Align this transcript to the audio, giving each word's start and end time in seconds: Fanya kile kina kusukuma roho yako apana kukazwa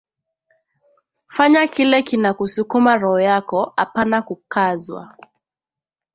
Fanya 1.35 1.67
kile 1.73 1.97
kina 2.07 2.31
kusukuma 2.37 2.91
roho 2.97 3.19
yako 3.29 3.59
apana 3.83 4.17
kukazwa 4.27 5.01